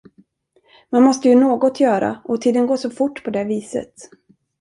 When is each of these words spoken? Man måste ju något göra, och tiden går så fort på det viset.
Man 0.91 1.03
måste 1.03 1.29
ju 1.29 1.35
något 1.35 1.79
göra, 1.79 2.21
och 2.25 2.41
tiden 2.41 2.67
går 2.67 2.77
så 2.77 2.89
fort 2.89 3.23
på 3.23 3.29
det 3.29 3.43
viset. 3.43 3.93